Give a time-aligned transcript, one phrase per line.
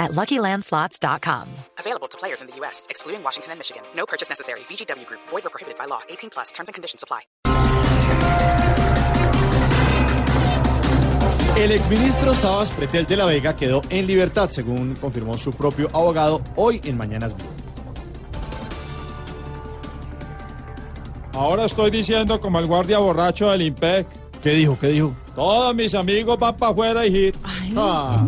[0.00, 1.48] at LuckyLandSlots.com.
[1.78, 3.82] Available to players in the U.S., excluding Washington and Michigan.
[3.94, 4.60] No purchase necessary.
[4.60, 5.20] VGW Group.
[5.28, 6.00] Void or prohibited by law.
[6.08, 6.50] 18 plus.
[6.50, 7.20] Terms and conditions apply.
[11.56, 16.42] El exministro Sabas Pretel de la Vega quedó en libertad, según confirmó su propio abogado
[16.56, 17.46] hoy en Mañanas Blue.
[21.34, 24.06] Ahora estoy diciendo como el guardia borracho del IMPEC.
[24.42, 24.78] ¿Qué dijo?
[24.80, 25.14] ¿Qué dijo?
[25.34, 27.36] Todos mis amigos van para afuera y hit.
[27.76, 28.24] Ah,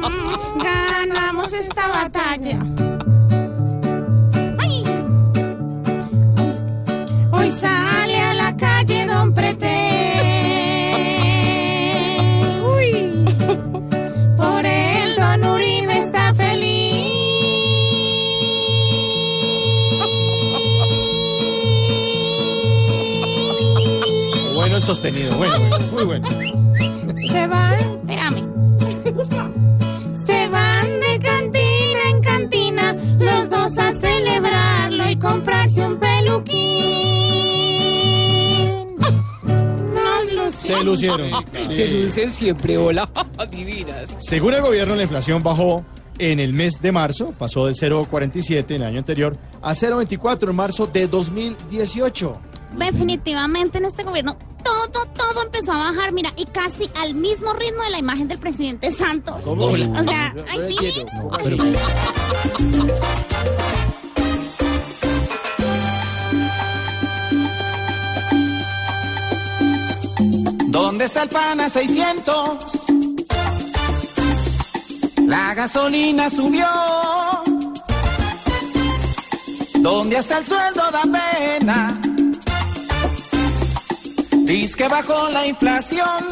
[0.56, 2.58] Ganamos esta batalla.
[4.58, 4.84] Ay.
[7.32, 9.76] Hoy sale a la calle Don Prete.
[12.74, 13.24] Uy.
[14.36, 17.10] Por él Don Uribe está feliz.
[24.54, 26.28] bueno el sostenido, bueno, bueno, muy bueno.
[27.16, 28.69] Se van, espérame.
[40.80, 41.30] Se lucieron.
[41.68, 43.08] Se lucen siempre, hola,
[43.50, 44.16] divinas.
[44.18, 45.84] Según el gobierno, la inflación bajó
[46.18, 50.56] en el mes de marzo, pasó de 0,47 en el año anterior a 0,24 en
[50.56, 52.40] marzo de 2018.
[52.76, 57.82] Definitivamente en este gobierno todo, todo empezó a bajar, mira, y casi al mismo ritmo
[57.82, 59.42] de la imagen del presidente Santos.
[59.44, 60.76] O sea, ay,
[70.82, 72.86] ¿Dónde está el pan a 600?
[75.26, 76.66] La gasolina subió.
[79.80, 80.82] ¿Dónde está el sueldo?
[80.90, 82.00] Da pena.
[84.46, 86.22] Dice que bajó la inflación.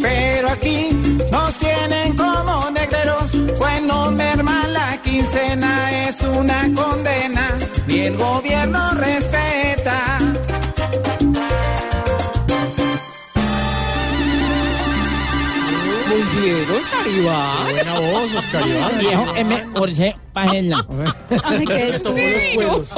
[0.00, 0.88] Pero aquí
[1.30, 3.58] nos tienen como negreros.
[3.58, 7.58] Bueno, merma la quincena es una condena.
[7.86, 8.39] Ni el gobierno
[16.40, 17.70] Muy bien, Oscar Iván.
[17.72, 18.98] Buena voz, Oscar Iván.
[18.98, 19.66] Viejo M.
[19.74, 20.86] Orce Pajela.
[21.44, 22.00] Ay, qué
[22.56, 22.94] los.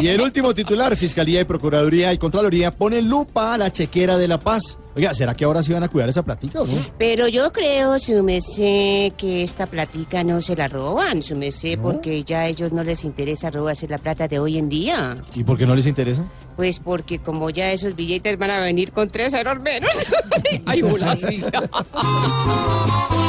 [0.00, 4.28] Y el último titular, Fiscalía y Procuraduría y Contraloría ponen lupa a la chequera de
[4.28, 4.78] La Paz.
[4.96, 6.72] Oiga, ¿será que ahora sí van a cuidar esa platica o no?
[6.96, 12.24] Pero yo creo, su merced, que esta platica no se la roban, su merced, porque
[12.24, 15.14] ya a ellos no les interesa robarse la plata de hoy en día.
[15.34, 16.24] ¿Y por qué no les interesa?
[16.56, 19.90] Pues porque como ya esos billetes van a venir con tres ceros menos.
[20.64, 21.44] Ay, hola, sí.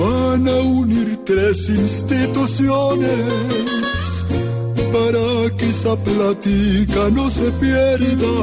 [0.00, 3.24] van a unir tres instituciones
[4.94, 8.34] para que esa platica no se pierda,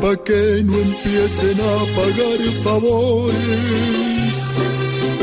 [0.00, 4.34] para que no empiecen a pagar favores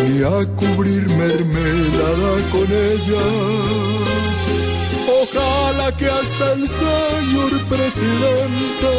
[0.06, 3.26] ni a cubrir mermelada con ella.
[5.22, 8.94] Ojalá que hasta el señor presidente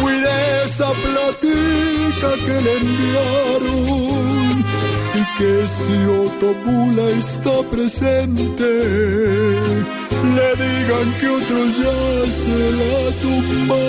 [0.00, 4.05] cuide esa platica que le enviaron
[5.80, 8.70] si Otto Bula está presente
[10.36, 12.00] le digan que otros ya
[12.30, 13.86] se la tumbaron.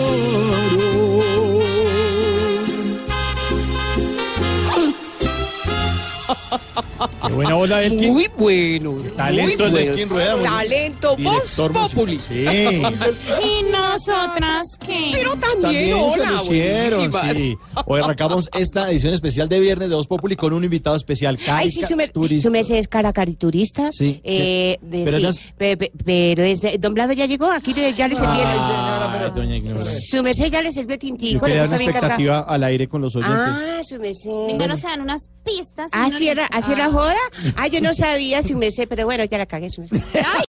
[7.28, 8.12] Qué buena bola del King.
[8.12, 8.96] Muy bueno.
[9.16, 9.96] Talento muy bueno.
[9.96, 10.42] King Rueda.
[10.44, 12.20] Talento, voz populi.
[12.20, 12.46] Sí.
[13.44, 15.10] ¿Y nosotras qué?
[15.14, 17.36] Pero también, También se hola, buenísimas.
[17.36, 17.58] sí.
[17.86, 21.72] Hoy arrancamos esta edición especial de Viernes de Voz Populi con un invitado especial, Ay,
[21.72, 22.12] sí, su, mer-
[22.42, 23.90] su merced es caricaturista.
[23.92, 24.22] Sí.
[24.24, 25.24] Eh, de- Pero sí.
[25.24, 28.38] no es- Pe- pe- pero es de- Don Blado ya llegó, aquí ya le serví
[28.40, 29.80] el-.
[30.10, 33.16] Su merced ya le sirvió tintico, Yo quería le una expectativa al aire con los
[33.16, 33.38] oyentes.
[33.40, 34.32] Ah, su merced.
[34.48, 35.90] Primero se dan unas pistas.
[35.92, 36.92] ¿Ah, uno sí le- era, así era Ah.
[36.92, 37.17] joda?
[37.56, 40.02] Ah, yo no sabía su merced, pero bueno, ya la cagué su merced.
[40.14, 40.46] Ay,